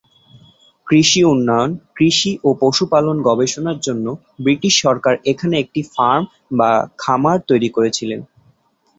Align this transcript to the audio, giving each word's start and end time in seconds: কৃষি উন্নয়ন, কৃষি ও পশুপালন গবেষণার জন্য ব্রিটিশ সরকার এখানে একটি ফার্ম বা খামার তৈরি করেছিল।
কৃষি 0.87 1.21
উন্নয়ন, 1.25 1.69
কৃষি 1.95 2.31
ও 2.43 2.59
পশুপালন 2.61 3.17
গবেষণার 3.27 3.77
জন্য 3.79 4.05
ব্রিটিশ 4.43 4.73
সরকার 4.85 5.13
এখানে 5.31 5.55
একটি 5.59 5.81
ফার্ম 5.93 6.23
বা 6.59 6.69
খামার 6.97 7.37
তৈরি 7.49 7.69
করেছিল। 7.75 8.11